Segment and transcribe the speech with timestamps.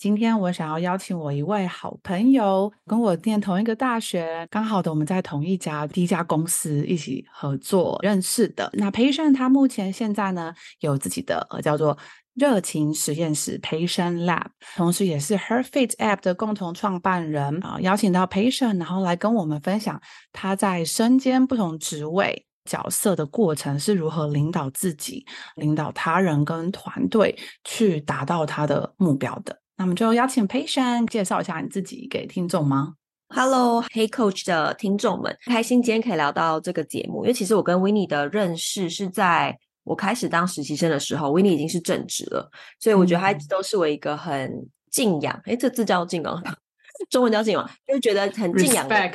[0.00, 8.70] 今天我想要邀请我一位好朋友，跟我念同一个大学，刚好的我们在同一家第一家公司一起合作认识的。
[8.72, 11.98] 那 Patient 他目前现在呢有自己的呃叫做
[12.32, 17.78] 热情实验室 Patient Lab，同时也是 HerFit App 的共同创办人啊。
[17.82, 20.00] 邀请到 Patient，然后来跟我们分享
[20.32, 29.59] 他在身兼不同职位角色的过程是如何领导自己、领导他人跟团队去达到他的目标的。
[29.80, 32.96] 那我们就邀请 Patient 介绍一下你自己给听众吗
[33.28, 44.52] ？Hello，Hey Coach 的听众们，开心今天可以聊到这个节目，因为其实我跟 Winnie 的认识是在我开始当实习生的时候，Winnie 已经是正职了，所以我觉得他一直都是我一个很
[44.90, 46.44] 敬仰，哎、嗯，这字叫敬仰，
[47.08, 49.08] 中文叫敬仰，就觉得很敬仰的？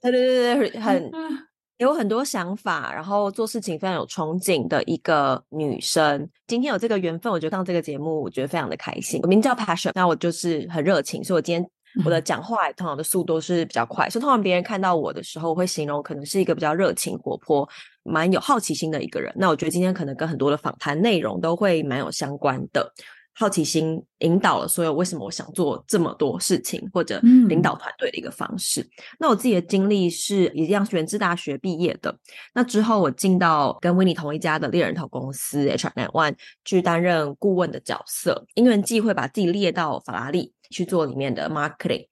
[0.00, 1.10] 对对对对，很。
[1.78, 6.28] 有很多想法，然后做事情非常有憧憬的一个女生。
[6.46, 9.20] 今天有这个缘分，我觉得上这个节目，我觉得非常的开心。
[9.22, 11.68] 我名叫 Passion，那我就是很热情，所以我今天
[12.04, 17.68] 我的讲话通常的速度是比较快，所以通常别人看到我的时候，我会形容可能是一个比较热情、活泼、
[18.04, 19.32] 蛮有好奇心的一个人。
[19.36, 22.88] 那我觉得今天可能跟很多的访谈内容都会蛮有相关的。
[23.36, 27.18] 好奇心引导了所有为什么我想做这么多事情，或者
[27.48, 28.80] 领导团队的一个方式。
[28.80, 32.16] 嗯、那我自己的经历是一样，是源自大学毕业的。
[32.54, 42.06] 那之后我进到跟 Winnie 同一家的猎人头公司 HR n One 去担任顾问的角色，因缘际会把自己列到法拉利去做里面的 marketing。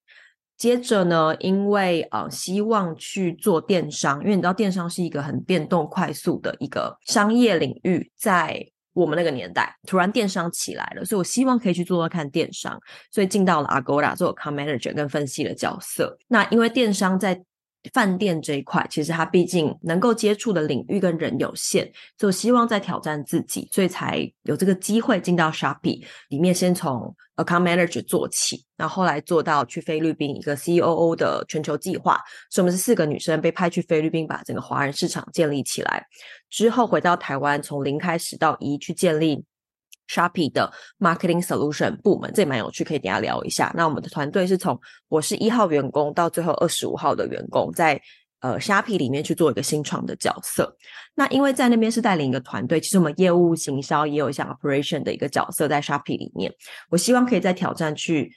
[0.58, 8.66] 接着呢，因为呃希望去做电商，因为你知道电商是一个很变动快速的一个商业领域，在。
[8.92, 12.78] 我们那个年代突然电商起来了，所以我希望可以去做做看电商，
[13.10, 16.18] 所以进到了 Agoda 做 com manager 跟分析的角色。
[16.28, 17.42] 那因为电商在
[17.92, 32.20] 饭店这一块，其实它毕竟能够接触的领域跟人有限，就希望在挑战自己，所以才有这个机会进到 Shopee 里面，先从 Account Manager 做起，然后后来做到去菲律宾一个 COO 的全球计划，
[32.50, 36.06] 所以我们是四个女生被派去菲律宾，把整个华人市场建立起来，
[36.50, 39.44] 之后回到台湾，从零开始到一去建立。
[40.12, 43.72] Shopee 的 Marketing Solution 部门，这也蛮有趣，可以等下聊一下。
[43.74, 44.78] 那我们的团队是从
[45.08, 47.98] 我是一号员工到最后二十五号的员工，在
[48.40, 50.76] 呃 Shopee 里面去做一个新创的角色。
[51.14, 56.52] 那因为在那边是带领一个团队，其实我们业务行销也有一项 Operation 的一个角色在 Shopee 里面。
[56.90, 58.30] 我希望可以在挑战去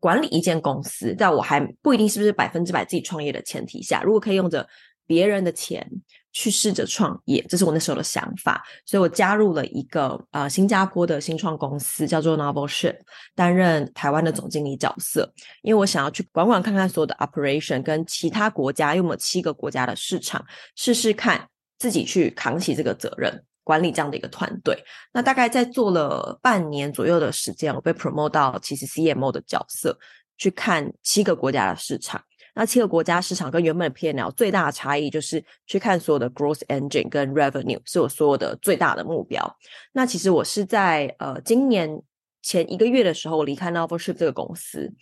[0.00, 4.68] 管理一间公司，在我还不一定是不是百分之百自己创业的前提下，如果可以用着
[5.06, 5.88] 别人的钱。
[6.32, 12.96] 去试着创业，这是我那时候的想法，所以我加入了一个呃新加坡的新创公司，叫做 Novel Ship，
[13.34, 15.30] 担任台湾的总经理角色。
[15.62, 20.44] 因为我想要去管管看看所有的 operation，跟其他国家，因为我们有七个国家的市场，
[20.74, 21.46] 试试看
[21.78, 24.82] 自己去扛起这个责任，管理这样的一个团队。
[25.12, 29.98] 那大概在做了半年左右的时间，我被 promote 到其实 CMO 的角色，
[30.38, 32.22] 去看七个国家的市场。
[32.54, 39.56] 那七个国家市场跟原本的 P&L 最大的差异就是去看所有的 growth engine 跟 revenue 是我所有的最大的目标。
[39.92, 42.02] 那其实我是在呃今年
[42.42, 44.92] 前一个月的时候，离开 Novelship 这个公司，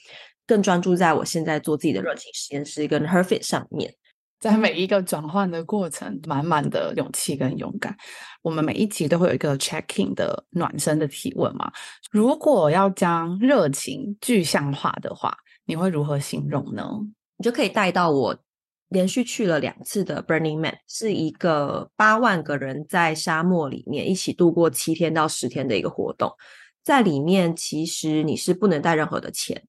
[0.46, 3.94] 更专注在我现在做自己的热情实验室跟 HerFit 上面。
[4.38, 7.94] 在每一个转换的过程，满满的勇气跟勇敢。
[8.40, 11.70] 我们每一集都会有一个 checking 的暖身的提问嘛。
[12.10, 15.36] 如果要将热情具象化的话，
[15.66, 16.88] 你会如何形容呢？
[17.40, 18.38] 你就可以带到我
[18.88, 26.30] 连续去了两次的 Burning Man，是一个八万个人在沙漠里面一起度过七天到十天的一个活动。
[26.82, 29.62] 在里面，其实你是不能带任何的钱，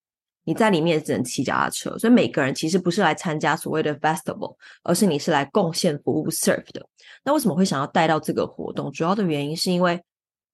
[0.44, 1.98] 你在里面只能骑脚踏车。
[1.98, 4.54] 所以每个人其实不是来参加所谓的 festival，
[4.84, 6.86] 而是你是来贡献服务 serve 的。
[7.24, 8.92] 那为什么会想要带到这个活动？
[8.92, 9.98] 主要的原因是因为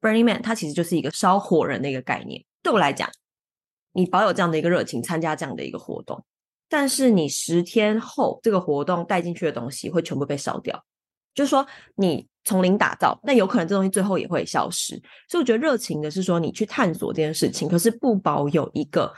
[0.01, 2.45] Burning Man 它其实就是一个烧火人的一个概念。
[2.61, 3.09] 对我来讲，
[3.93, 6.23] 你保有这样的一个热情，参加这样的一个活动。
[6.69, 10.83] 但是你十天后这个活动带进去的东西会全部被烧掉，
[11.33, 11.65] 就是说
[11.95, 15.01] 你从零打造，那有可能这东西最后也会消失。
[15.29, 19.13] 所以我觉得热情的是说你去探索这件事情，可是不保有一个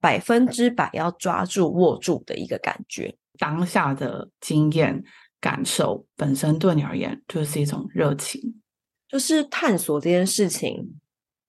[0.00, 3.16] 百分之百要抓住握住的一个感觉。
[3.38, 5.02] 当下的经验
[5.40, 8.60] 感受本身对你而言就是一种热情，
[9.08, 10.98] 就是探索这件事情。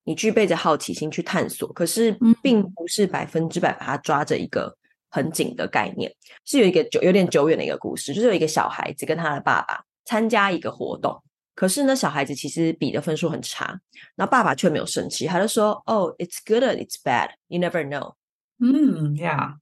[0.03, 4.76] 你具备着好奇心去探索，可是并不是百分之百把它抓着一个
[5.09, 6.13] 很紧的概念。
[6.45, 11.21] 是有一个久有点久远的一个故事，就是有一个小孩子跟他的爸爸参加一个活动，
[11.55, 13.79] 可是呢，小孩子其实比的分数很差，
[14.15, 18.13] 那爸爸却没有生气，他就说：“Oh, it's good, it's bad, you never know。”
[18.59, 19.55] 嗯，Yeah。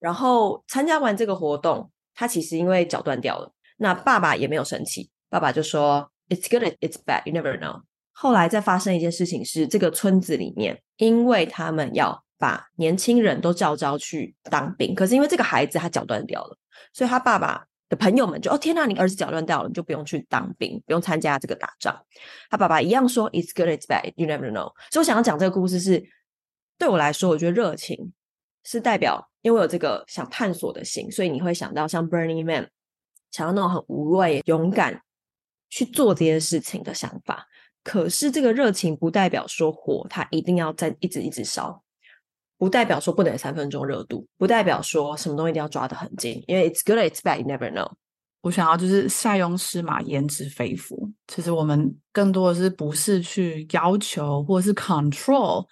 [0.00, 6.10] 然后参加完这个活动，他其实因为脚断掉了，那爸爸也没有生气，爸爸就说。
[6.30, 7.22] It's good, it's bad.
[7.24, 7.84] You never know.
[8.12, 16.56] 后来再发生一件事情是，这个村子里面，因为他们要把年轻人都叫招去当兵，可是因为这个孩子他脚断掉了，
[16.92, 21.94] 所以他爸爸的朋友们就哦天哪，你儿子脚断掉了，你就不用去当兵，不用参加这个打仗。
[22.48, 24.12] 他爸爸一样说，It's good, it's bad.
[24.16, 24.72] You never know.
[24.90, 26.02] 所以我想要讲这个故事是，
[26.78, 28.12] 对我来说，我觉得热情
[28.64, 32.70] 是代表，因为我有这个想探索的心，所以你会想到像 Burning Man，
[33.30, 35.02] 想要那种很无畏、勇敢。
[35.70, 37.46] 去做这些事情的想法，
[37.84, 41.84] 可是这个热情不代表说火它一定要在一直一直烧，
[42.58, 47.88] 不代表说不能三分钟热度，不代表说什么东西一定要抓得很紧，因为 it's good it's bad you never know。
[48.40, 55.66] 我想要就是塞翁失马焉知非福，其实我们更多的是不是去要求或是 control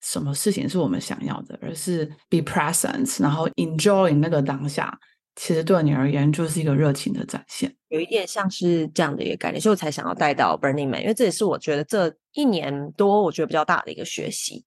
[0.00, 4.98] 什么事情是我们想要的，而是 be present，然后 enjoy 那个当下。
[5.34, 14.62] 其实对你而言就是一个热情的展现，有一点像是这样的一个概念，所以我才想要带到 Burning Man，因为这也是我觉得这一年多我觉得比较大的一个学习。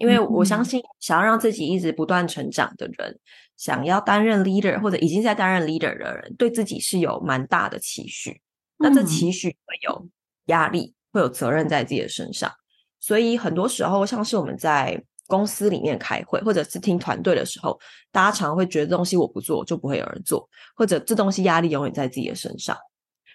[0.00, 3.18] 因为我相信，想要让自己一直不断成长的人，嗯、
[3.56, 8.32] 想要担任 leader 或者已经在担任 leader 的人，对自己是有蛮大的期许。
[8.32, 8.40] 嗯、
[8.78, 10.08] 那这期许会有
[10.46, 12.50] 压力，会有责任在自己的身上，
[12.98, 15.00] 所以很多时候像是我们在。
[15.26, 17.78] 公司里面开会，或者是听团队的时候，
[18.10, 20.44] 大家常常会觉得这东西我不做就不会有人做，
[20.74, 22.76] 或者这东西压力永远在自己的身上。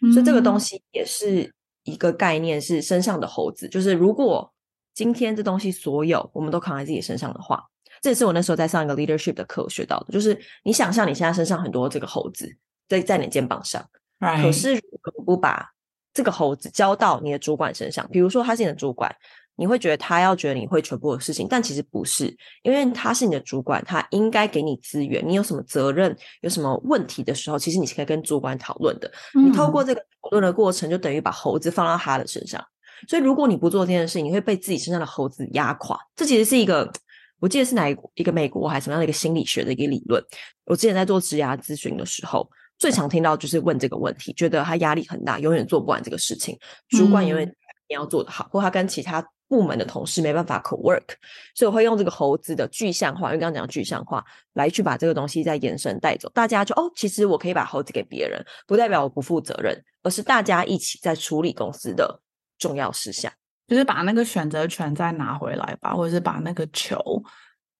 [0.01, 1.49] 嗯、所以这个东西也是
[1.85, 3.69] 一个概念，是身上的猴子。
[3.69, 4.53] 就是如果
[4.95, 7.63] 今天这东西所有我们都扛在自己身上的话，
[8.01, 10.13] 这也是我那时候在上一个 leadership 的课学到的。
[10.13, 12.51] 就是你想象你现在身上很多这个猴子
[12.87, 13.85] 在在你肩膀上.
[14.41, 15.69] 可是如果不把
[16.13, 19.15] 这个猴子交到你的主管身上，比如说他是你的主管。
[19.57, 22.25] 你会觉得他要觉得你会全部的事情，但其实不是，
[22.61, 25.25] 因为他是你的主管，他应该给你资源。
[25.25, 29.09] 你有什么责任、有什么问题的时候，其实你是可以跟主管讨论的。
[29.33, 32.61] 嗯、你透过这个讨论的过程，就等于把猴子放到他的身上。
[33.07, 35.99] 所以，如果你不做这件事，你会被自己身上的猴子压垮。
[36.15, 36.91] 这其实是一个，
[37.39, 40.23] 我记得是哪一一个美国还是什么样的一个心理学的一个理论。
[40.65, 46.57] 我之前在做职涯咨询的时候，最常听到就是问这个问题，觉得他压力很大，永远做不完这个事情，
[46.89, 47.47] 主管永远
[47.87, 49.25] 你要做得好，或他跟其他。
[49.47, 51.05] 部门的同事没办法 co-work，
[51.53, 56.27] 所以我会用这个猴子的具象化，因为刚刚讲的具象化来去把这个东西再延伸带走。
[56.33, 62.19] 大家就哦，其实我可以把猴子给别人，不代表我不负责任，而是大家一起在处理公司的
[62.57, 63.31] 重要事项，
[63.67, 66.97] 就是把那个选择权再拿回来吧，或者是把那个球，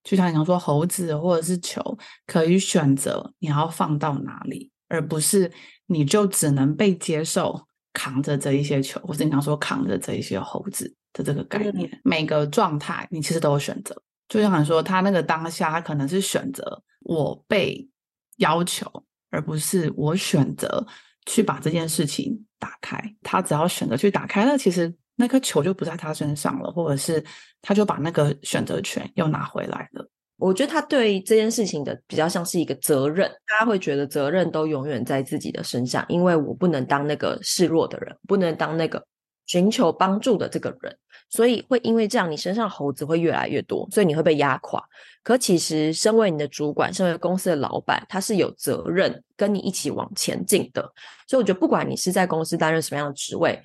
[0.04, 1.81] 就像你刚说猴子或者是球，
[2.25, 5.51] 可以选择你要放到哪里，而不是
[5.88, 10.95] 你就只能被接受扛着这一些球，或者你刚说扛着这一些猴子。
[11.18, 13.95] 的这个概念，嗯、每个状态你其实都有选择。
[14.28, 17.88] 就像你说，他那个当下，他可能是选择我被
[18.36, 18.86] 要求，
[19.30, 20.86] 而不是我选择
[21.25, 23.00] 去把这件事情打开。
[23.21, 27.23] 他只要选择去打开，那其实那颗球就不在他身上了，或者是
[27.62, 30.09] 他就把那个选择权又拿回来了。
[30.37, 39.06] 我觉得他对这件事情的比较像是一个责任，他会觉得责任都永远在自己的身上，因为我不能当那个示弱的人，不能当那个
[39.45, 40.97] 寻求帮助的这个人。
[41.28, 44.81] 所以会因为这样，你身上猴子会越来越多，所以你会被压垮。
[45.23, 50.81] 可其实，身为你的主管，身为公司的老板，他是有责任跟你一起往前进的。
[51.28, 53.59] 所以我觉得，不管你是在公司担任什么样的职位，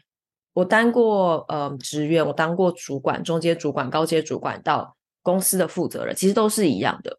[0.54, 7.18] 我当过呃职员，我当过主管、中阶主管、高阶主管，到公司的负责人，其实都是一样的。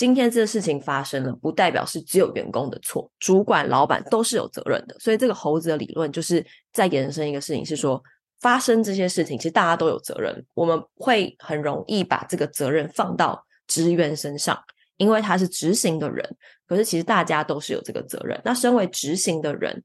[0.00, 4.98] 今天这个事情发生了，不代表是只有员工的错，主管、老板都是有责任的。
[4.98, 6.42] 所以这个猴子的理论，就是
[6.72, 8.02] 在延伸一个事情，是说。
[8.40, 10.46] 发生这些事情，其实大家都有责任。
[10.54, 14.58] 我们会很容易把这个责任放到职员身上，
[14.96, 16.26] 因为他是执行的人。
[16.66, 18.40] 可是其实大家都是有这个责任。
[18.42, 19.84] 那身为执行的人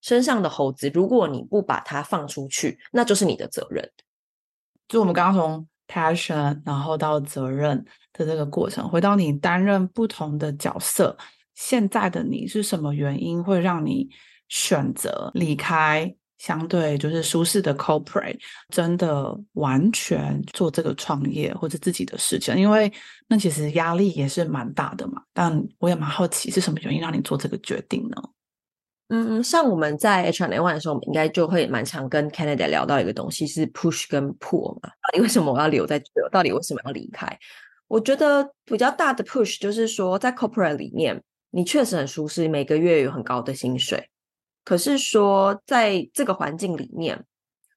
[0.00, 3.86] 身上的猴子，如果你不把它放出去，那就是你的责任。
[4.88, 11.16] 就我们刚刚从 passion，然后到责任的这个过程，回到你担任不同的角色，
[11.54, 14.08] 现在的你是什么原因会让你
[14.48, 16.14] 选择离开？
[16.38, 18.38] 相对就是舒适的 corporate，
[18.70, 22.90] 真的完全做这个创业或者自己的事情，因为
[23.28, 25.20] 那其实压力也是蛮大的嘛。
[25.34, 28.16] 但我也蛮好奇，是什么原因让你做这个决定呢？
[29.12, 34.88] 嗯，像我们在 H1N1 的时候，我们应该就会蛮常跟 Canada 聊到一个东西，是 push 跟 pull 嘛。
[34.88, 36.06] 到底为什么我要留在这？
[36.30, 37.36] 到底为什么要离开？
[37.88, 44.08] 我觉得比较大的 push 就是说，在 corporate 里面，你确实很舒适，每个月有很高的薪水。
[44.64, 47.24] 可是说，在这个环境里面，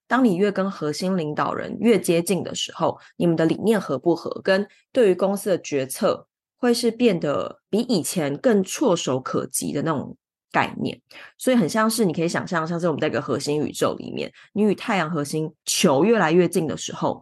[0.06, 10.16] 当你越跟核心领导人越接近的时候，你们的理念合不合，跟对于公司的决策，会是变得比以前更措手可及的那种。
[10.54, 10.96] 概念，
[11.36, 17.20] 所以很像是你可以想象，像是我们在一个核心宇宙里面，你与太阳核心球越来越近的时候，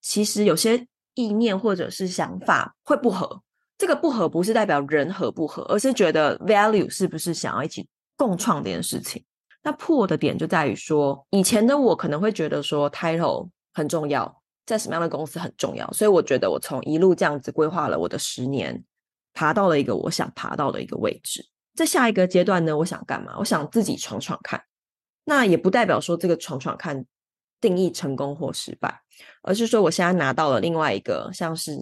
[0.00, 3.42] 其实有些意念或者是想法会不合。
[3.76, 9.24] 这个不合不是代表人合不合，而是觉得 value 是不是想要一起共创这件事情。
[9.62, 18.84] 那破的点就在于说，以前的我可能会觉得说 title 很重要，在什么样的公司很重要，所以我觉得我从一路这样子规划了我的十年，
[19.32, 21.44] 爬到了一个我想爬到的一个位置。
[21.74, 23.36] 在下一个阶段呢，我想干嘛？
[23.38, 24.62] 我想自己闯闯看。
[25.24, 27.04] 那也不代表说这个闯闯看
[27.60, 29.02] 定义成功或失败，
[29.42, 31.76] 而是说我现在拿到了另外一个像是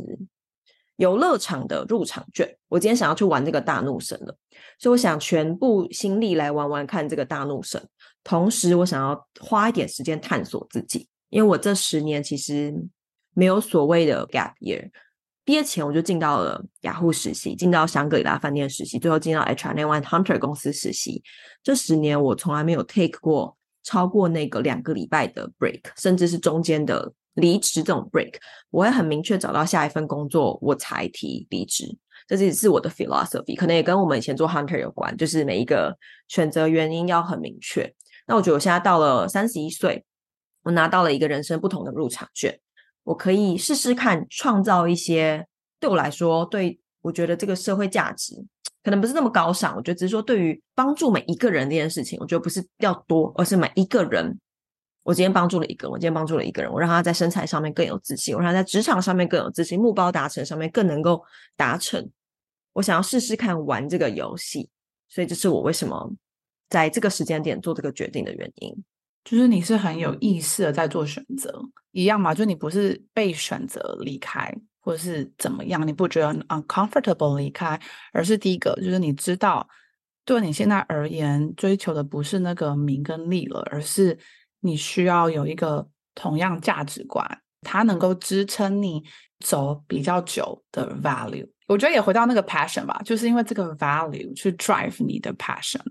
[0.97, 2.57] 游乐场的入场券。
[2.69, 4.37] 我今天想要去玩这个大怒神了，
[4.79, 7.89] 所以我想全部心力来玩玩看这个大怒神。
[8.23, 12.75] 同时，我想要花一点时间探索自己，因为我这十年其实
[13.35, 14.91] 没有所谓的 gap year。
[15.49, 21.23] 毕业前我就进到了雅虎实习，进到香格里拉饭店实习，最后进到 H1N1 Hunter 公司实习。
[21.63, 28.35] 这十年我从来没有 take 过超过那个两个礼拜的 break，甚至是中间的离职这种 break。
[28.69, 31.97] 我会很明确找到下一份工作，我才提离职。
[32.27, 35.97] 这是是我的 philosophy，可能也跟我们以前做 Hunter 有关，就是每一个
[36.29, 37.91] 选择原因要很明确。
[38.27, 40.05] 那我觉得我现在到了三十一岁，
[40.65, 42.61] 我拿到了一个人生不同的入场券。
[43.09, 45.43] 我可以试试看创造一些
[45.81, 48.35] 对我来说，对我觉得这个社会价值
[48.85, 49.75] 可能不是那么高尚。
[49.75, 54.39] 我觉得只是说，对于帮助每一个人这件事情，我觉得不是要多，而是每一个人。
[55.05, 61.25] 我今天帮助了一个，我今天帮助了一个人，我让他在身材上面更有自信，我让他在职场上面更有自信，目标达成上面更能够
[61.57, 62.07] 达成。
[62.75, 64.69] 我想要试试看玩这个游戏，
[65.09, 66.13] 所以这是我为什么
[66.69, 68.85] 在这个时间点做这个决定的原因。
[69.25, 71.53] 就是你是很有意识的在做选择，
[71.93, 72.35] 一样嘛？
[72.35, 75.87] 就你不是被选择离开，或者是怎么样？
[75.87, 77.79] 你不觉得 uncomfortable 离开，
[78.13, 79.69] 而是第一个，就是你知道，
[80.25, 84.19] 对你现在而言，追求的不是那个名跟利了，而是
[84.61, 87.27] 你需要有一个同样价值观，
[87.63, 89.03] 它能够支撑你
[89.45, 91.47] 走比较久的 value。
[91.67, 95.83] 我觉得也回到那个 passion 吧，就是因为这个 value 去 drive 你的 passion。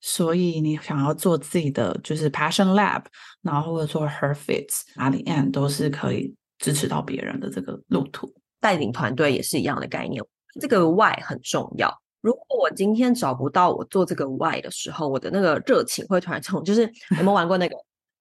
[0.00, 3.02] 所以你想要做自己的就是 passion lab，
[3.42, 8.32] 然后或者做 her fits，哪里 end 都是可以支持到别人的这个路途。
[8.60, 10.22] 带领团队也是一样的概念，
[10.60, 11.90] 这个 why 很重要。
[12.20, 16.62] 如果我今天找不到我做这个 why 的时候，我的那个热情会突然从。
[16.62, 16.82] 就是
[17.16, 17.74] 有没有玩过那个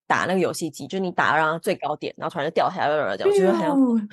[0.07, 0.87] 打那个游戏机？
[0.87, 4.09] 就你打到最高点，然后突然就掉下来了，这样就是很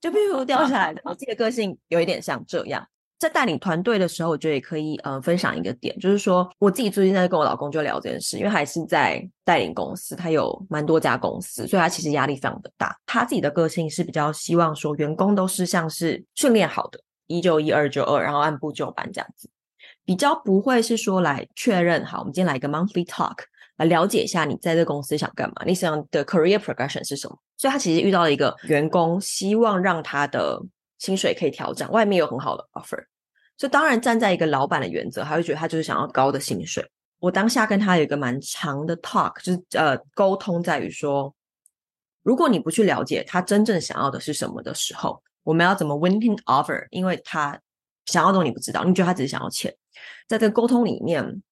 [0.00, 1.02] 就比如掉下来的。
[1.04, 2.86] 我 自己的个性有一点像这样。
[3.18, 12.94] 在带领团队的时候，我觉得也可以呃分享一个点，就是说我自己最近在跟我老公就聊这件事，因为还是在带领公司，他有蛮多家公司，所以他其实压力非常的大。
[13.06, 19.48] 他自己的个性是比较希望说员工都是像是训练好的，一就一，二就二，然后按部就班这样子，
[20.04, 23.36] 比较不会是说来确认好，我们今天来一个 monthly talk
[23.78, 27.38] 来了解一下你在这个公司想干嘛，你想的 career progression 是什么。
[27.56, 30.60] 所以他其实遇到了一个员工，希望让他的。
[30.98, 33.04] 薪水可以调整，外面有很好的 offer，
[33.56, 36.84] 所以当然站在一个老板的原则，他会觉得他就是想要高的薪水。
[37.18, 41.34] 我当下跟他有一个蛮长的 talk，就是呃沟通在于说，
[42.22, 46.86] 如果你不去了解他真正想要的是什么的时候，我们要怎么 win him offer？
[46.90, 47.58] 因为他
[48.04, 49.74] 想要的东西你不知道，你觉得他只是想要钱，
[50.28, 51.42] 在这个沟通里面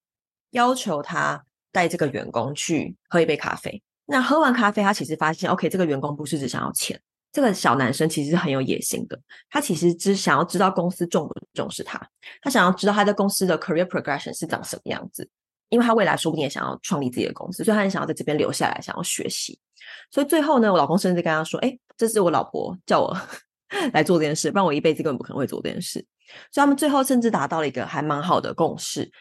[0.51, 3.81] 要求他带这个员工去喝一杯咖啡。
[4.05, 7.01] 那喝完咖啡，他其实发现，OK，这个员工不是只想要钱。
[7.35, 12.01] 这个小男生其实是很有野心的，他其实只想要知道公司重不重视他，
[12.41, 15.29] 他想要知道他在公司的 career progression 是长什么样子，
[15.67, 19.59] 因为他未来说不定也想要创立自己的公司，所以他很想要在这边留下来，想要学习。
[20.09, 23.17] 所以最后呢，我老公甚至跟他说：“哎，这是我老婆叫我
[23.91, 25.99] 来做这件事，不然我一辈子根本不可能会做这件事。”
[26.53, 29.11] 所以他们最后甚至达到了一个还蛮好的共识，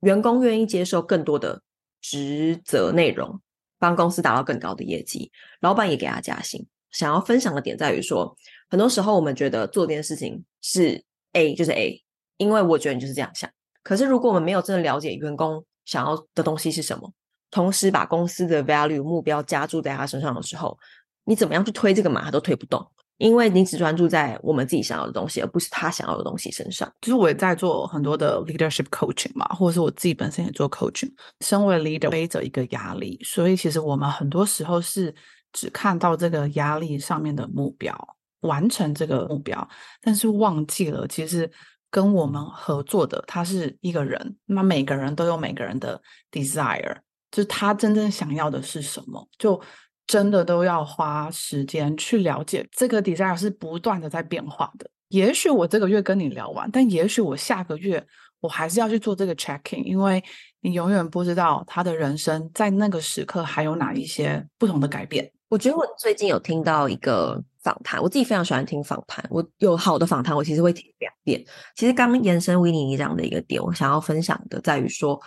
[0.00, 1.62] 员工愿意接受更多的
[2.02, 3.40] 职责内容，
[3.78, 6.66] 帮公司达到更高的业绩，老板也给他加薪。
[6.94, 8.34] 想要分享的点在于说，
[8.70, 12.02] 很多时候我们觉得做这件事情是 A 就是 A，
[12.38, 13.50] 因为我觉得你就是这样想。
[13.82, 17.12] 可是如果我们没有真的了解员工想要的东西是什么，
[17.50, 20.78] 同时把公司的 value 目标加注在他身上的时候，
[21.24, 22.84] 你怎么样去推这个马，他都推不动。
[23.18, 26.92] 因为你只专注在我们自己想要的东西，而不是他想要的东西身上。
[27.00, 31.08] 其实我也在做很多的 leadership coaching 嘛，或者是我自己本身也做 coaching。
[31.40, 35.14] 身为 leader 背着一个压力，所以其实我们很多时候是
[35.54, 37.96] 只看到这个压力上面的目标，
[38.40, 39.66] 完成这个目标，
[40.02, 41.50] 但是忘记了其实
[41.90, 45.98] 跟我们合作的他是一个人，那每个人都有每个人的
[46.30, 46.98] desire，
[47.30, 49.58] 就是他真正想要的是什么，就。
[50.06, 54.86] 真的都要花时间去了解这个 desire 是不断的在变化的。
[55.08, 58.06] 也许我这个月跟你聊完，但也许我下个月
[58.40, 60.22] 我还是要去做这个 checking，因为
[60.60, 65.32] 你永远不知道他的人生在那个时刻还有哪一些不同的改变。
[65.48, 69.24] 我觉得我最近有听到一个访谈，我自己非常喜欢听访谈。
[69.30, 71.44] 我有好的访谈，我其实会听两遍。
[71.76, 75.20] 其实刚延伸 Winnie 这样的一个点，我想要分享的在于说，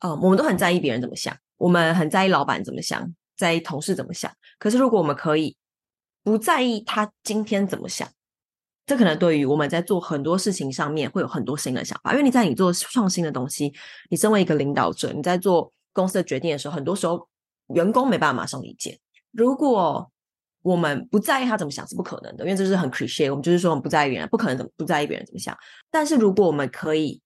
[0.00, 3.12] 呃，我们都很在意别人怎么想，我们很在意老板怎么想。
[3.36, 4.30] 在意同事怎么想，
[4.60, 5.56] 可是如果我们可以
[6.22, 8.08] 不在意他今天怎么想，
[8.86, 12.12] 这可能对于我们在做很多事情上面会有很多新的想法。
[12.12, 13.74] 因为你在你做创新的东西，
[14.08, 17.28] 你身为一个领导者，你在做公司的决定的时候，很多时候
[17.74, 19.00] 员工没办法马上理解。
[19.34, 20.10] 如果
[20.62, 25.56] 我们不在意他怎么想是不可能的，因为这是很 cliche 我们就是说我们不在意别人，不可能怎么不在意别人怎么想。
[25.90, 27.20] 但是如果我们可以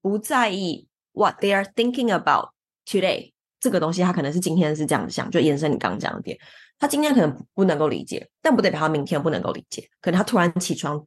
[0.00, 2.48] 不在意 what they are thinking about
[2.86, 3.30] today。
[3.60, 6.36] 这个东西他可能是今天是这样想，就延伸你刚刚讲的点，
[6.80, 9.88] 他今天可能不能够理解，但不代表他明天不能够理解。
[10.00, 11.00] 可能他突然起床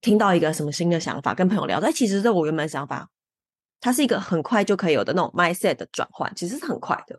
[0.00, 3.08] 听到一个什么新的想法，跟朋友聊，但其实这我原本想法，
[3.80, 7.16] 它是一个很快就可以有的那种 mindset 的转换，其实是很快的。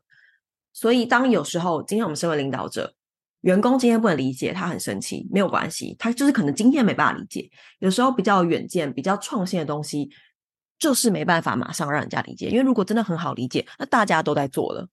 [0.74, 2.94] 所以当有时候今天我们身为领导者，
[3.42, 7.50] 员工今天不能理解，他很生气，没有关系，他就是可能今天没办法理解。
[7.80, 10.10] 有时候比较远见、比较创新的东西。
[10.80, 14.86] 就是没办法马上让人家理解，因为如果真的很好理解，那大家都在做了。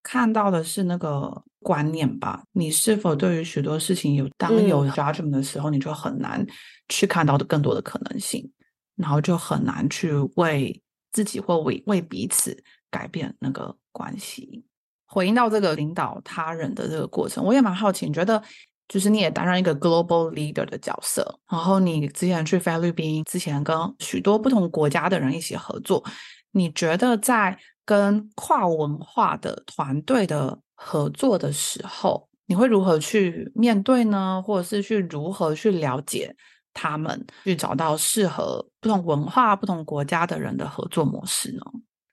[0.00, 6.46] 看到的是那个观念吧，你是否对于许多事情有当有 judgment 的时候，嗯、你就很难
[6.88, 8.48] 去看到的更多的可能性，
[8.94, 10.80] 然后就很难去为
[11.10, 14.64] 自己或为为彼此改变那个关系。
[15.06, 18.42] 回应到这个领导他人的这个过程，我也蛮好奇，你觉得？
[18.88, 26.04] 就是你也担任一个 global leader 的角色，然后你之前去菲律宾，之前跟许多不同国家的人一起合作，
[26.52, 34.40] 你觉得在跟跨文化的团队的合作的时候，你会如何去面对呢？
[34.40, 36.32] 或者是去如何去了解
[36.72, 41.60] 他们，去找到适合不同文化、不同国家的人的合作模式呢？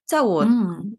[0.06, 0.46] 在我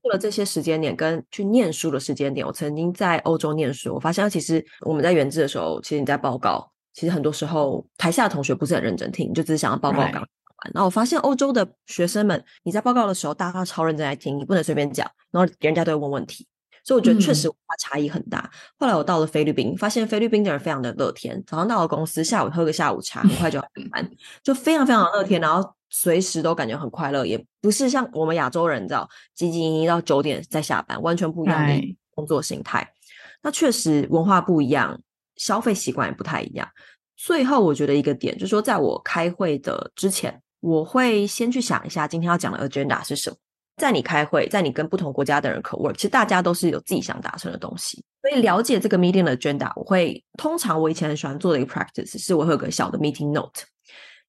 [0.01, 10.23] 过了这些时间点跟去念书的时间点，嗯、我曾经在欧洲念书，我发现其实我们在原制的时候，其实你在报告，其实很多时候台下的同学不是很认真听，就只是想要报告刚完。
[10.23, 10.29] Right.
[10.73, 16.47] 然后我发现欧洲的学生们，你在报告的时候，大家超认真在听，你不能随便讲，然后人家都会问问题。
[16.83, 18.39] 所以我觉得确实文化差异很大。
[18.41, 24.11] 嗯、后来我到了菲律宾，发现菲律宾的人非常的乐天，早上到了公司，下午喝个下午茶，很快就要上班，
[24.43, 32.93] 就非常非常乐天，然后随时都感觉很快乐，也不是像我们亚洲人，你知道，汲汲营营到九点再下班，完全不一样的工作心态。
[33.41, 35.01] 那确实文化不一样，
[35.37, 36.69] 消费习惯也不太一样。
[37.17, 43.37] 最后我觉得一个点就是说，在我开会的之前，我会先去想一下今天要讲的 agenda 是什么。
[43.77, 48.05] 在你开会，在你跟不同国家的人 co-work，其实大家都是有自己想达成的东西。
[48.21, 53.63] 所以了解这个 meeting 的 agenda，我会通常我以前很喜欢做的一个 practice 是，我会有个小的 meeting note，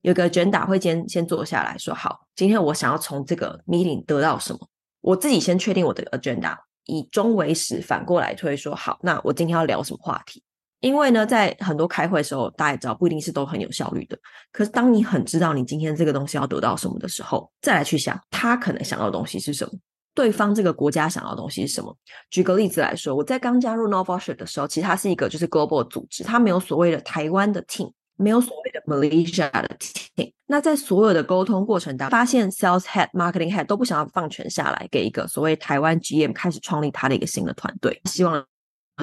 [0.05, 4.59] 有个 agenda 会先先坐下来说，好，今天我想要从这个 meeting 得到什么，
[5.01, 10.43] 我自己先确定我的 agenda，以终为始，反过来推说，好，那我今天要聊什么话题？
[10.79, 14.15] 因为呢，在很多开会的时候，大家也知道不一定是都很有效率的。
[14.51, 19.71] 可是，当你很知道你今天这个东西要得到什么的时候，再来去想他可能想要的东西是什么，
[20.13, 21.97] 对方这个国家想要的东西是什么。
[22.29, 30.31] 举个例子来说，我在刚加入 NovaShare 的时候，其实它是一个就是 global 组织，它没有所谓的台湾的 team，没有所谓的 Malaysia 的 team。
[30.47, 38.45] 那在所有的沟通过程当中，发现 Sales Head、Marketing Head 都不想要放权下来给一个所谓台湾 GM 开始创立他的一个新的团队，希望。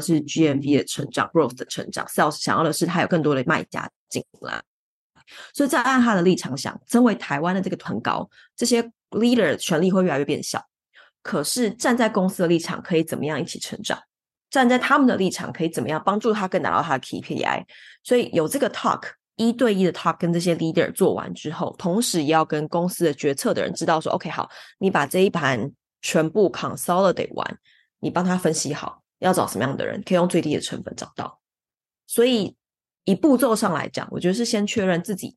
[0.01, 4.62] 是 GMV 的成长，growth 的成长，sales 想要的是他有更多的卖家进来，
[5.53, 10.64] 所以在按他的立场想，身为台湾的这个团高，这些 leader 权力会越来越变小。
[11.22, 13.98] 可是站在公司的立场，可以怎么样一起成长？
[14.52, 17.64] 站在他们的立场，可以怎么样帮助他更拿到他的 KPI？
[18.04, 19.02] 所以有这个 talk
[19.36, 27.58] 一对一的 talk 跟这些 leader 做完之后，同时也要跟公司的决策的人知道说，OK，好，你把这一盘全部 consolidate 完，
[27.98, 29.00] 你帮他分析好。
[29.20, 31.40] 要找什么样的人，可以用最低的成本找到。
[32.06, 32.56] 所以
[33.04, 35.36] 以步骤上来讲，我觉得是先确认自己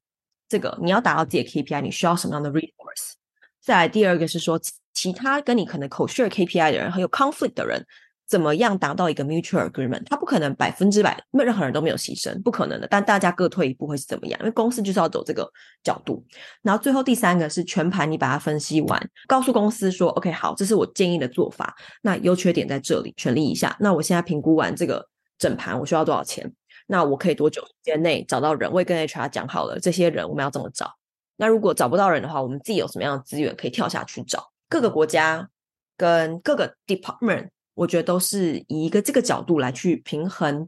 [0.50, 3.14] 这个你要达到自己的 KPI，你需要什么样的 resource。
[3.62, 4.60] 再来第二个是说，
[4.94, 7.86] 其他跟你可能 co-share KPI 的人，很有 conflict 的人，
[8.28, 10.04] 怎么样达到一个 mutual agreement？
[10.06, 12.88] 他不可能百分之百，任何人都没有牺牲，不可能的。
[12.88, 14.40] 但大家各退一步会是怎么样？
[14.40, 15.48] 因为公司就是要走这个
[15.84, 16.26] 角度。
[16.64, 21.76] 然后最后第三个是全盘，你把它分析完，告诉公司说：“OK，好，这是我建议的做法。
[22.02, 23.78] 那优缺点在这里，权利一下。
[23.80, 25.08] 那我现在评估完这个
[25.38, 26.52] 整盘，我需要多少钱？
[26.88, 28.72] 那我可以多久时间内找到人？
[28.72, 30.92] 我也跟 HR 讲好了，这些人我们要怎么找？
[31.38, 34.52] 那如果找不到人的话，我们自己有什么样的资源可以跳下去找？
[34.68, 35.48] 各个国家
[35.96, 40.68] 跟各个 department。”我觉得都是以一个这个角度来去平衡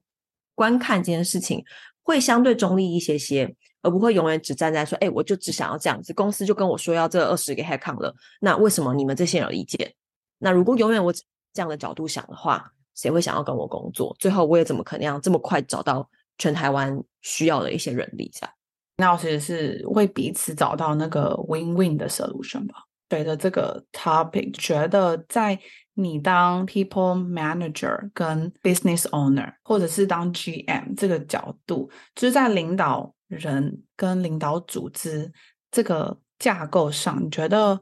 [0.53, 1.63] 观看这件事情，
[2.03, 9.93] 会相对中立一些些，而不会永远只站在说，哎，我就只想要这样子，公司就跟我说要这二十个 headcount 了，那为什么你们这些人有意见？
[10.37, 14.15] 那如果永远我这样的角度想的话，谁会想要跟我工作？
[14.19, 18.29] 最后我也怎么可能要这么快找到全台湾需要的一些人力？
[18.33, 18.53] 这样，
[18.97, 22.83] 那我其实是为彼此找到那个 win-win 的 solution 吧。
[23.09, 25.57] 随着这个 topic，觉得在
[25.99, 35.31] 你当 people manager 跟 business owner，或者是当 GM 这个角度，就是在领导人跟领导组织
[35.71, 37.81] 这个架构上，你觉得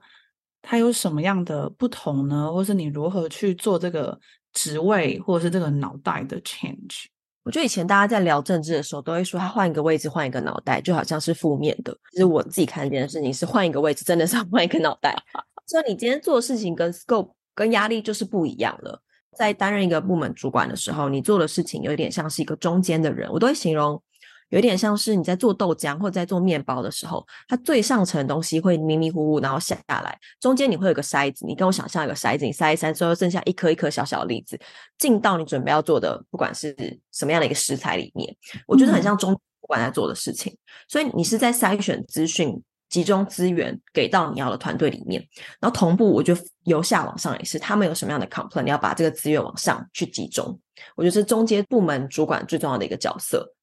[0.62, 2.50] 它有什么样的不同呢？
[2.50, 4.18] 或是你如何去做这个
[4.54, 7.08] 职位或者是这个脑袋的 change？
[7.44, 11.96] 我觉得以前大家在聊政治的时候，都会说他换一个位置，换一个脑袋，就好像是负面的。
[12.12, 15.14] 其实我自己看这件事情是换一个位置，真的是要换一个脑袋。
[15.68, 17.34] 所以你今天做的事情跟 scope。
[17.56, 19.02] 跟压力就是不一样了。
[19.38, 24.02] 在担任一个部门主管的时候，你做的事情有一点像是一个中间的人，我都会形容
[24.50, 34.58] 有点像是你在做豆浆或者在做面包的时候，它最上层的东西会迷迷糊糊，然后下来，中间你会有个筛子，你跟我想象一个筛子，你筛一筛之后剩下一颗一颗小小的粒子，
[34.98, 36.74] 进到你准备要做的不管是
[37.12, 38.34] 什么样的一个食材里面，
[38.68, 42.64] 我觉得很像中主管在做的事情，嗯、所以你是在筛选资讯。
[42.90, 45.22] 集中资源给到你要的团队里面，
[45.60, 50.60] 然后同步，我觉得由下往上也是，他们有什么样的 complain，你要把这个资源往上去集中。
[50.96, 53.54] 我觉得是中间部门主管最重要的一个角色。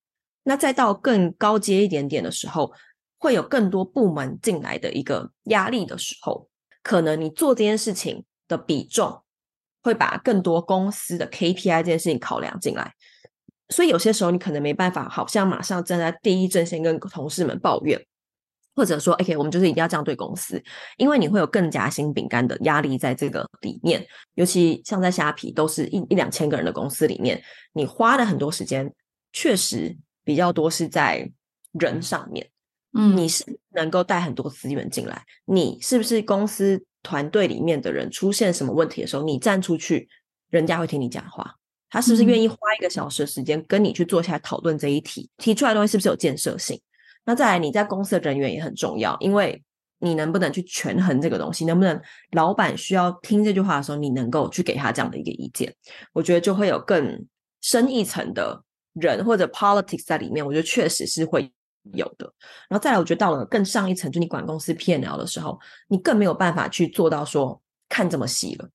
[0.44, 2.72] 那再到更高阶一点点的时候，
[3.18, 6.48] 会有更多部门进来的一个压力的时候，
[6.82, 9.22] 可能你做这件事情的比重
[9.82, 12.92] 会把更多公司的 KPI 这件事情考量进来，
[13.68, 18.04] 所以有些时候你可能没办法，好像马上站在第一阵线跟同事们抱怨。
[18.74, 20.62] 或者说，OK，我们就是一定要这样对公司，
[20.96, 24.06] 因为你会有更夹心饼干的压力在这个里面。
[24.35, 28.92] 尤其像在虾皮，都是一一两千个人的公司里面，你花的很多时间，
[29.32, 31.30] 确实比较多是在
[31.72, 32.48] 人上面。
[32.94, 40.08] 嗯，你是能够带很多资源进来，你是不是公司团队里面的人出现什么问题的时候，你站出去，
[40.50, 41.56] 人家会听你讲话。
[41.88, 46.80] 他是不是愿意花一个小时的时间跟你去坐下来讨论这一题，提出来的东西是不是有建设性？
[47.24, 49.62] 那再来，你在公司的人员也很重要，因为
[50.00, 52.00] 你能不能去权衡这个东西，能不能
[52.32, 55.72] 老板需要听这句话的时候，你能够去给他这样的一个意见，
[56.12, 57.24] 我觉得就会有更
[57.61, 58.61] 深一层的
[58.94, 61.48] 人或者 politics 在里面，我觉得确实是会
[61.92, 62.32] 有的。
[62.68, 65.56] 然后再来，我觉得到了更上一层，就你管公司 P&L 的时候，
[65.87, 68.68] 你更没有办法去做到说看这么细了，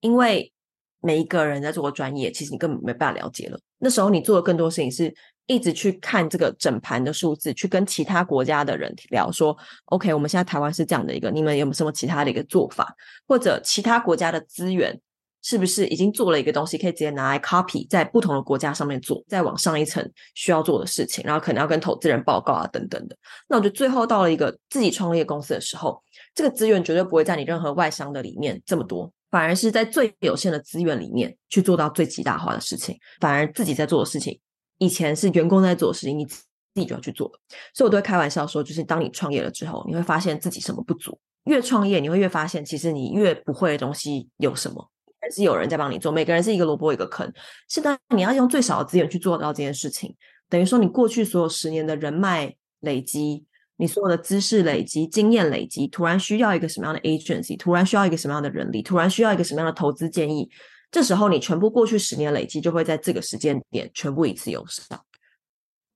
[0.00, 0.52] 因为
[1.00, 3.60] 每一个人在做专业，其实你根本没办法了解了。
[3.78, 5.14] 那时候你做的更多事情是。
[5.46, 9.56] 一直去看这个整盘的数字，去跟其他国家的人聊说
[9.86, 12.94] ，OK，我们现在台湾是这样的一个，你们有没有什么其他的一个做法？
[13.26, 15.00] 或者其他国家的资源
[15.42, 20.04] 是不是已经做了一个东西，可以直接拿来 copy，在不同的国家上面做，再往上一层
[20.34, 23.16] 需要做的事情，然后可能要跟投资人报告啊等等的。
[23.48, 26.02] 那我觉得最后到了一个自己创业公司的时候，
[26.34, 34.36] 这个资源绝对不会在你任何外商的里面这么多，反而是在最有限的资源里面去做到最极大化的事情，反而自己在做的事情。
[34.78, 36.42] 以前是员工在做的事情，你自
[36.74, 37.30] 己就要去做。
[37.72, 41.18] 所以我都会开玩笑说，就是当你创业了之后，你会发现自己什么不足。
[41.44, 46.10] 越创业，你会越发现，其实你越不会的东西有什么，还是有人在帮你做。
[46.10, 47.32] 每个人是一个萝卜一个坑。
[47.68, 50.14] 现在你要用最少的资源去做到这件事情，
[50.48, 53.44] 等于说你过去所有十年的人脉累积，
[53.76, 60.50] 你所有的知识累积、经验累积，突然需要一个什么样的 agency，突然需要一个什么样的人力，突然需要一个什么样的投资建议。
[60.90, 64.98] 这时候，你全部过去十年累积，就会在这个时间点全部一次用上。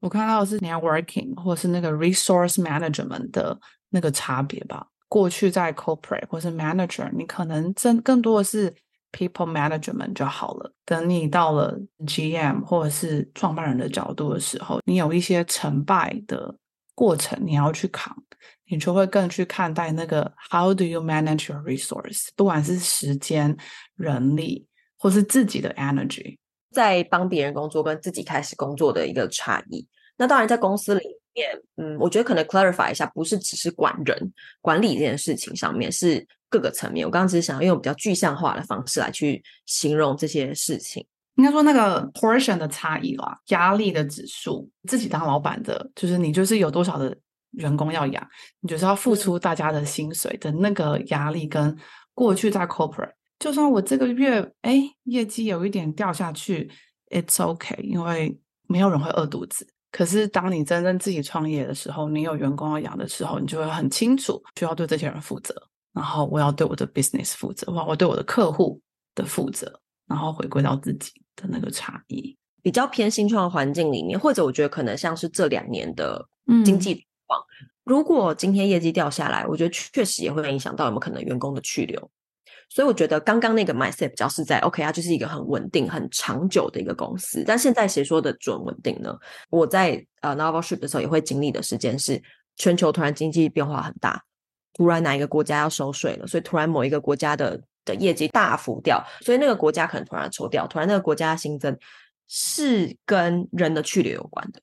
[0.00, 3.58] 我看到的是 networking 或是那个 resource management 的
[3.90, 4.86] 那个差别吧。
[5.08, 8.72] 过去在 corporate 或是 manager，你可能真更多的是
[9.12, 10.72] people management 就好了。
[10.84, 16.54] 等你到了 GM 或者是创办人的角度的时候，你有一些成败的
[16.94, 18.16] 过程你要去扛，
[18.68, 23.56] 你就会更去看待那个 how do you manage your resource，不管是时间、
[23.96, 24.66] 人力。
[25.00, 26.36] 或是自己的 energy，
[26.70, 29.84] 在帮别人工作跟自己开始工作的一个差异。
[30.18, 37.06] 那当然，在公司里面，嗯，我觉得可能 clarify 一下，不是只是管人、管理这件事情上面，是各个层面。
[37.06, 41.04] 我刚刚只是想要用比较具象化的方式来去形容这些事情。
[41.36, 47.16] 应该说那个 portion 的差异啦，压力的指数，自己当老板的，就是你就是有多少的
[47.52, 48.28] 员工要养，
[48.60, 51.74] 你就是要付出大家的薪水的那个压力，跟
[52.12, 56.70] 过去在 corporate，就算我这个月哎业绩有一点掉下去
[57.08, 59.66] ，it's okay，因为没有人会饿肚子。
[59.90, 65.52] 可是当你真正自己创业的时候，你有员工要养的时候，你就会很清楚需要对这些人负责，
[65.92, 68.80] 然后我要对我的 business 负责，或我对我的客户
[69.14, 72.36] 的负责，然后回归到自己的那个差异。
[72.62, 76.24] 比较偏新创的环境里面，或者我觉得可能像是这两年的
[76.62, 82.10] 经济状况，嗯、如果今天业绩掉下来，我觉得确实也会影响到有没有可能员工的去留。
[82.72, 87.42] 所以我觉得刚刚那个 mindset 比较是在 OK，它就是一个很稳定、很长久的一个公司。
[87.44, 89.18] 但现在谁说的准稳定呢？
[89.50, 92.22] 我在呃 Novelship 的时候也会经历的时间是
[92.54, 94.22] 全球突然经济变化很大，
[94.74, 101.76] 突然哪一个国家要收税了，所以突然某一个国家的的业绩大幅掉，所以那个国家可能突然抽掉，突然那个国家新增
[102.28, 104.62] 是跟人的去留有关的。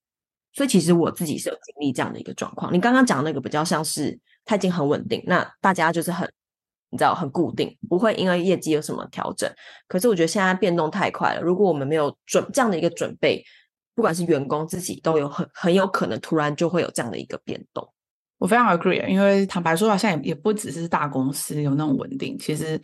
[0.53, 2.73] 所以其实我自己是有经历这样的一个状况。
[2.73, 6.31] 你刚刚讲那个比较像是它已经很稳定，那大家就是很。
[6.89, 9.49] 你知道很固定，不会因为业绩有什么调整。
[9.87, 13.43] 可是我觉得现在变动太快了，如果我们没有准这样的一个准备，
[13.95, 17.87] 不管是员工自己都有很很有可能突然就会有这样的一个变动。
[18.37, 22.79] 我非常 agree，因为坦白说好像也也不只是大公司有那种稳定，其实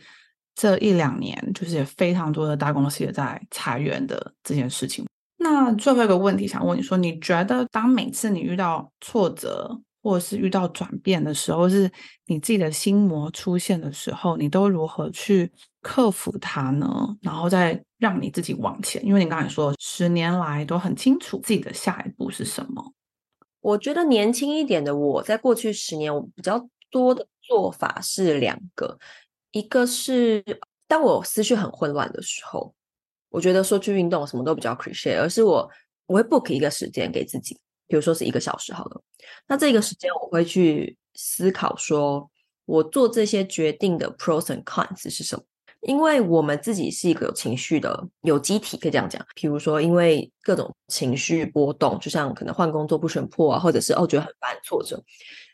[0.56, 5.06] 这一两年就是也非常多的大公司也在裁员的这件事情。
[5.36, 11.90] 那最后一个问题想问你说，你觉得当每次你遇到挫折，或者是遇到转变的时候，是
[12.26, 17.16] 你自己的心魔出现的时候，你都如何去克服它呢？
[17.22, 19.02] 然后再让你自己往前。
[19.02, 22.92] 因为你刚才说，十年来都很清楚自己的下一步是什么。
[23.60, 28.98] 我觉得年轻一点的我在过去十年，我比较多的做法是两个，
[29.52, 30.44] 一个是
[30.86, 32.74] 当我思绪很混乱的时候，
[33.30, 35.70] 我觉得说去运动什么都比较 cliché，而是我
[36.04, 37.58] 我会 book 一个时间给自己。
[37.86, 39.00] 比如说是一个小时好了，
[39.46, 42.30] 那这个时间我会去思考，说
[42.64, 45.42] 我做这些决定的 pros and cons 是什么？
[45.82, 49.22] 因为我们自己是一个有情绪的有机体，可以这样讲。
[49.34, 55.02] 比如说，因为各种情绪波动，就像可能换工作不选破啊，或者是哦觉得很烦挫折。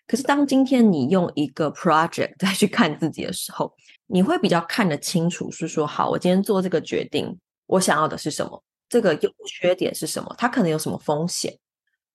[0.07, 3.75] 可是当今天你用一个 project 再去看自己的时候，
[4.07, 8.63] 你会比较看得清楚，是说好，我今天做这个决定，我想要的是什么？
[8.89, 10.33] 这个优缺点是什么？
[10.39, 11.59] 它可能有什么风险？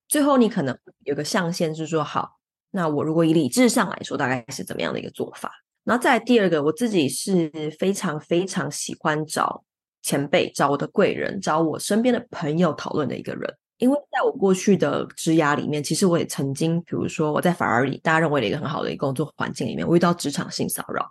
[0.08, 2.38] 最后，你可能有个象限，就是说好，
[2.72, 5.52] 那我如果以理智上来说，大概是怎么样的一个做法？
[5.84, 9.64] 然后再第二个，我自己是非常非常喜欢找
[10.02, 21.08] 前辈、找我的贵人、找我身边的朋友讨论的一个人，因为在我过去的职涯里面，其实我也曾经，比如说我在法拉利，大家认为的一个很好的一个工作环境里面，我遇到职场性骚扰，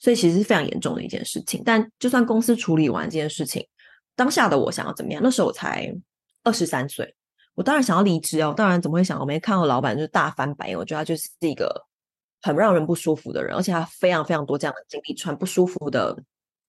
[0.00, 1.62] 所以其实是非常严重的一件事情。
[1.64, 3.66] 但就算公司处理完这件事情，
[4.16, 5.22] 当下的我想要怎么样？
[5.22, 5.94] 那时候我才
[6.42, 7.14] 二十三岁。
[7.54, 9.20] 我当然想要离职哦，当然怎么会想？
[9.20, 11.70] 我没看过老板就是大翻白眼，我觉得他就是一个
[12.40, 16.16] 很让人不舒服的人，而且他非常非常多这样的经历，传不舒服的、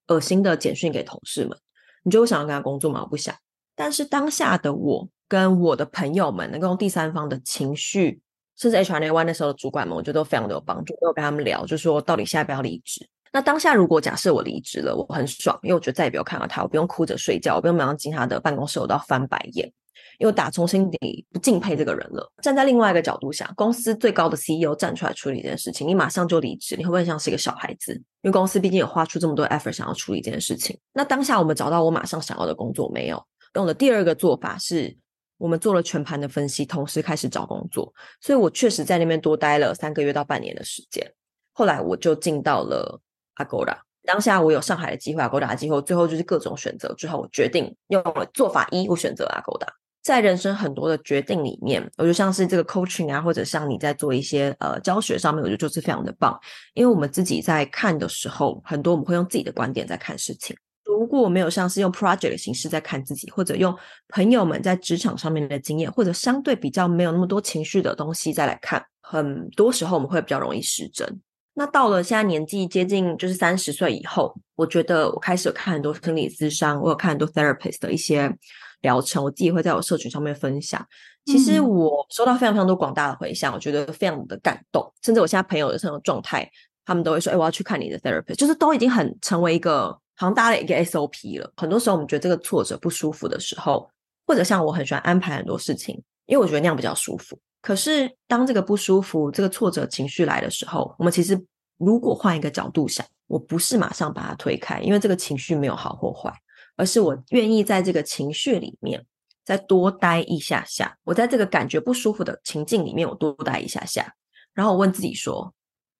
[0.07, 1.57] 恶心的简讯给同事们。
[2.03, 3.01] 你觉得我想要跟他工作吗？
[3.03, 3.33] 我不想。
[3.75, 8.19] 但是当下的我跟我的朋友们，能够用第三方的情绪，
[8.57, 10.93] 甚至 HR1 那时候的主管们，我觉得都非常的有帮助。
[10.99, 13.07] 我有跟他们聊，就说到底现在不要离职。
[13.31, 19.71] 那当下如果假设我离职了，我很爽，因为我觉得再也不要看到他，我不用哭着睡觉，我不用马上进他的办公室，我都要翻白眼。
[20.19, 22.31] 又打从心底不敬佩这个人了。
[22.41, 27.93] 站在另外一个角度想，公司最高的 CEO 站出来处理这件事情，你马上就离职，你会不会像是一个小孩子？
[27.93, 30.77] 因为公司毕竟有花出这么多 effort 想要处理这件事情。
[30.93, 33.23] 那当下我们找到我马上想要的工作没有？
[33.55, 34.95] 用的第二个做法是，
[35.37, 37.91] 我们做了全盘的分析，同时开始找工作。
[38.21, 41.05] 所以我确实在那边多待了三个月到半年的时间。
[41.51, 43.01] 后来我就进到了
[43.35, 43.77] Agoda。
[44.03, 49.67] 当下我有上海的机会，Agoda 机会，最后就是各种选择之后，我决定用了做法一，我选择 Agoda。
[50.03, 56.35] 在人生很多的决定里面，我觉得像是这个 coaching 啊，或者像你在做一些呃教学上面，我觉得就是非常的棒。
[56.73, 60.55] 因为我们自己在看的时候，很多我们会用自己的观点在看事情。
[60.85, 71.07] 如果没有像是用 project 的形式在看自己，或者用朋友们在职场上面的经验，或者相对比较没有那么多情绪的东西再来看，很多时候我们会比较容易失真。
[71.53, 78.35] 那到了现在年纪接近就是三十岁以后，我觉得我开始有看很多心理咨商，我有看很多 therapist 的一些。
[78.81, 80.85] 疗程，我自己会在我社群上面分享。
[81.25, 84.91] 其实我收到非常非常多广大的回响，我觉得非常的感动。
[85.03, 86.49] 甚至我现在朋友的这种状态，
[86.83, 91.53] 他们都会说：“哎，我要去看你的 therapist。”就是都已经很成为一个好像大家的一个 SOP 了。
[91.57, 93.87] 很多时候我们觉得这个挫折不舒服的时候，
[94.25, 97.37] 或者像我很喜欢安排很多事情，因为我觉得那样比较舒服。
[97.61, 101.39] 可是当这个不舒服、这个挫折情绪来的时候，我们其实
[101.77, 106.33] 如果换一个角度想，我不是马上把它推开，因为这个情绪没有好或坏，
[106.81, 109.05] 而是我愿意在这个情绪里面
[109.45, 110.97] 再多待一下下。
[111.03, 114.11] 我在这个感觉不舒服的情境里面，我多待一下下，
[114.55, 115.53] 然后我问自己说：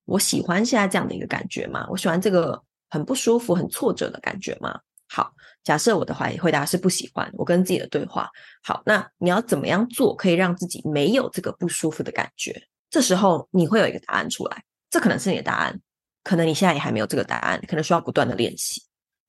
[0.06, 1.86] 我喜欢现在这样的一个感觉吗？
[1.91, 4.80] 我喜欢这个很不舒服、很挫折的感觉吗？
[5.08, 5.32] 好，
[5.63, 8.28] 假设我的回回答是不喜欢，我跟自己的对话。
[8.63, 12.60] 好，那你要怎么样做可以让自己没有这个不舒服的感觉？
[12.89, 15.80] 这时候你会有一个答案出来，这可能是你的答案。
[16.24, 18.82] 可能你现在也还没有这个答案，可能需要不断的练习，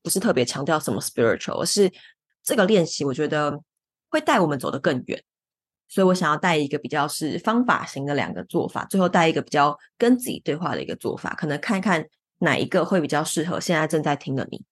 [0.03, 1.91] 不是特别强调什么 spiritual，而是
[2.43, 3.61] 这个练习，我觉得
[4.11, 5.23] 会带我们走得更远。
[5.89, 12.07] 所以我想要带一个比较是方法型的两个做法，最后带一个比较跟自己对话的一个做法，可能看看
[12.39, 14.65] 哪一个会比较适合现在正在听的你。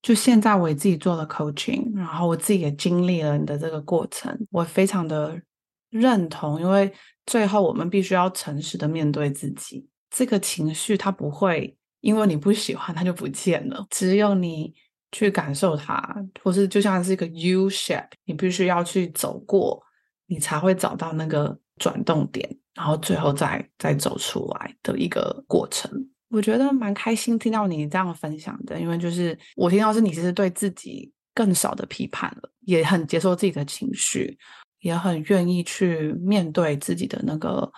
[0.00, 5.42] 就现在我自己做了 coaching，然后我自己也经历了你的这个过程，我非常的
[5.90, 6.92] 认同，因为
[7.26, 9.88] 最后我们必须要诚实的面对自己。
[10.10, 14.72] 这个情绪它不会因为你不喜欢它就不见了，只有你
[15.12, 16.02] 去感受它，
[16.42, 19.82] 或是就像是一个 U shape，你必须要去走过，
[20.26, 25.90] 你才会找到那个转动点，然后最后再再走出来的一个过程。
[26.30, 34.36] 我觉得蛮开心听到你这样分享的，因为就是我听到是你其实对自己更少的批判了，也很接受自己的情绪，
[34.80, 37.72] 也很愿意去面对自己的那个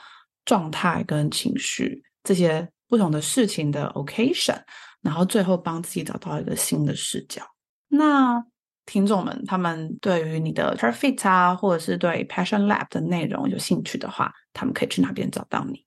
[0.44, 2.02] 状态跟情绪。
[2.24, 4.60] 这些不同的事情的 occasion，
[5.00, 7.40] 然后最后帮自己找到一个新的视角。
[7.86, 8.44] 那
[8.84, 15.86] 听众们，他们对于你的 Perfect 啊，或者是对 Passion Lab 的内容有兴趣的话，他们可以去哪边找到你？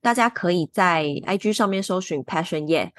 [0.00, 2.92] 大家可以在 IG 上面搜寻 Passion y e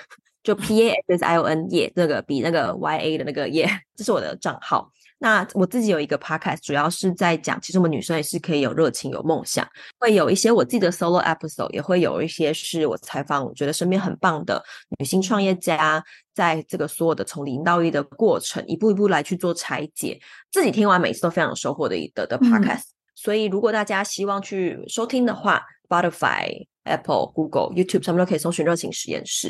[0.44, 4.92] 就 P A S S I O N Yeah，那个比那个 Y A 的那个叶这是我的账号。
[5.22, 9.68] 那我自己有一个 podcast，主要是在讲，其实我们女生也是可以有热情、有梦想，
[10.00, 14.64] 会有一些我自己的 solo episode，也会有一些是我采访我觉得身边很棒的
[14.98, 16.02] 女性创业家，
[16.34, 20.18] 在这个所有的从零到一的过程，一步一步来去做拆解，
[20.52, 22.80] 自己听完每次都非常有收获的一的的 podcast。
[22.80, 22.96] 嗯。
[23.16, 26.66] 所以如果大家希望去收听的话，Spotify。
[26.90, 29.50] Apple、Google、YouTube 上面都可以搜寻“热情实验室”。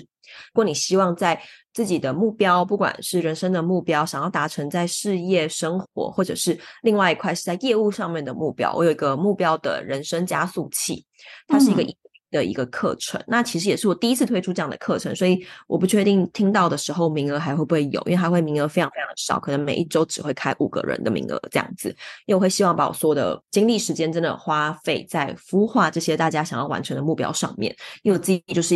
[0.53, 1.41] 如果你希望在
[1.73, 11.05] 自己的目标，不管是人生的目标，想要达成在事业、生活，或者是另外一块是在业务上面的目标，我有一个目标的人生加速器，
[11.47, 11.83] 它是一个。
[12.31, 21.89] 的一个课程，那其实也是我第一次推出这样的课程，所以我不确定听到的时候名额还会不会有，因为它会名额非常非常的少，可能每一周只会开五个人的名额这样子。
[22.25, 28.75] 因为我会希望把我所有的精力时间真的花费在孵化这些大家想要完成的目标上面，因为我自己就是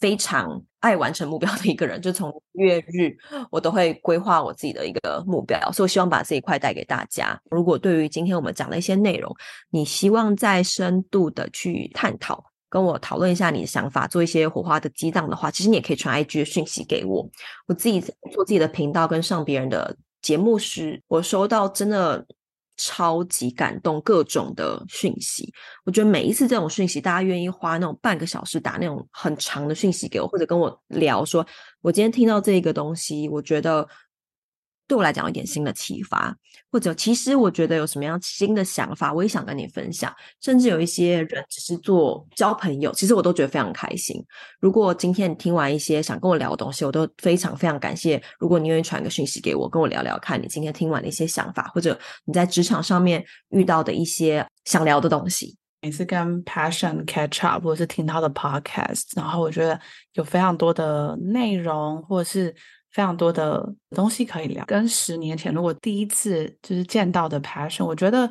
[0.00, 3.14] 非常爱完成目标的一个人，就从月日
[3.50, 7.38] 我都会规划我自己的一个目标，所以我希望把这一块带给大家。
[7.50, 9.30] 如果对于今天我们讲的一些内容，
[9.68, 12.49] 你希望再深度的去探讨。
[12.70, 17.28] 跟我讨论一下你的想法，做一些火花的激荡的话，其实你也可以传 IG 的讯息给我。
[17.66, 22.24] 我自己做自己的频道跟上别人的节目时，我收到真的
[22.76, 25.52] 超级感动，各种的讯息。
[25.84, 31.44] 我觉得每一次这种讯息，大家愿意花那种半个小时打那种很长的讯息给我，或者跟我聊说，
[31.82, 33.86] 我今天听到这个东西，我觉得。
[34.90, 36.36] 对我来讲，有一点新的启发，
[36.72, 40.12] 或者其实我觉得有什么样新的想法，我也想跟你分享。
[40.40, 44.20] 甚至有一些人只是做交朋友，其实我都觉得非常开心。
[44.58, 48.20] 如果今天你听完一些想跟我聊的东西，我都非常非常感谢。
[48.40, 55.56] 如果你愿意传个讯息给我，跟我聊聊看你今天听完的一些想法，或者你在职场上面遇到的一些想聊的东西。
[55.82, 59.80] 每次跟 Passion catch up，或是听他的 podcast，然后我觉得
[60.14, 62.52] 有非常多的内容，或者是。
[62.92, 68.28] 非常多的东西可以聊，跟十年前如果第一次就是见到的 Passion，我觉得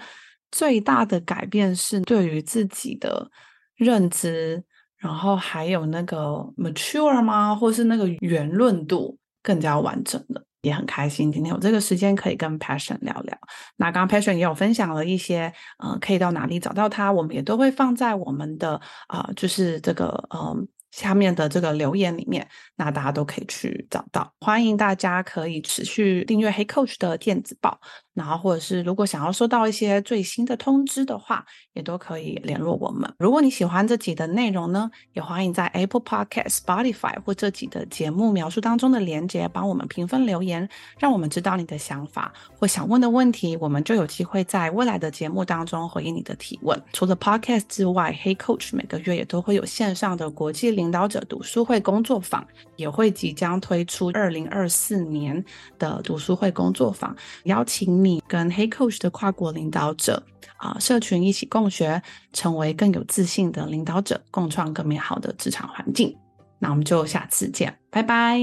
[0.51, 3.29] 最大的改变是对于自己的
[3.75, 4.61] 认知，
[4.97, 13.37] 然后还有那个 mature 吗，或是那个圆润度更加完整了，也很开心今天有这个时间可以跟 Passion 聊聊。
[13.77, 20.67] 那刚刚 Passion 也有分享了一些，呃，可以到哪里找到他，我们也都会放在我们的啊、就是这个嗯。
[20.91, 24.33] 下面的这个留言里面，那大家都可以去找到。
[24.39, 27.79] 欢迎大家可以持续订阅黑 Coach 的电子报。
[28.19, 33.09] 然后，或者是如果想要收到一些最新的通知的话，也都可以联络我们。
[33.17, 40.67] 如果你喜欢这集的内容呢，也欢迎在 Apple Podcast、Spotify 或这集的节目描述当中的连接帮我们评分留言，
[40.97, 46.77] 让我们知道你的想法或想问的问题，我们就有机会在未来的节目当中回应你的提问。
[46.91, 52.45] 除了 Podcast 之外，Hey Coach 每个月也都会有线上的国际领导者读书会工作坊，
[52.75, 55.41] 也会即将推出二零二四年
[55.77, 57.15] 的读书会工作坊，
[57.45, 58.08] 邀请你。
[58.09, 60.21] 你跟 Hey Coach 的跨国领导者
[60.57, 62.01] 啊，社群一起共学，
[62.33, 66.15] 成为更有自信的领导者，共创更美好的职场环境。
[66.57, 68.39] 那我们就下次见，拜拜，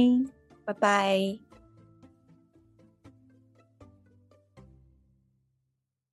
[0.64, 1.45] 拜拜。